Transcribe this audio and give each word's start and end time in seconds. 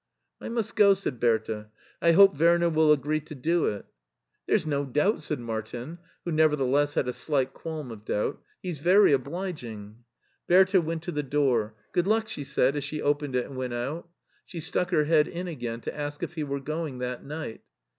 "I 0.41 0.49
must 0.49 0.75
go," 0.75 0.95
said 0.95 1.19
Bertha." 1.19 1.69
I 2.07 2.13
hope 2.13 2.35
Werner 2.39 2.69
will 2.69 2.91
agree 2.91 3.19
to 3.19 3.35
do 3.35 3.67
it" 3.67 3.85
HEIDELBERG 4.49 4.57
15" 4.57 4.57
Thcre*s 4.61 4.65
no 4.65 4.85
doubt," 4.87 5.21
said 5.21 5.39
Martin, 5.39 5.99
who, 6.25 6.31
nevertheless, 6.31 6.95
had 6.95 7.07
a 7.07 7.13
slight 7.13 7.53
qualm 7.53 7.91
of 7.91 8.03
doubt." 8.03 8.41
He's 8.63 8.79
very 8.79 9.13
obliging." 9.13 10.03
Bertha 10.47 10.81
went 10.81 11.03
to 11.03 11.11
the 11.11 11.21
door." 11.21 11.75
Good 11.93 12.07
luck," 12.07 12.27
she 12.27 12.43
said 12.43 12.75
as 12.75 12.83
she 12.83 12.99
opened 12.99 13.35
it 13.35 13.45
and 13.45 13.55
went 13.55 13.75
out. 13.75 14.09
She 14.43 14.59
stuck 14.59 14.89
her 14.89 15.03
head 15.03 15.27
in 15.27 15.47
again 15.47 15.81
to 15.81 15.95
ask 15.95 16.23
if 16.23 16.33
he 16.33 16.43
were 16.43 16.59
going 16.59 16.97
that 16.97 17.23
night. 17.23 17.61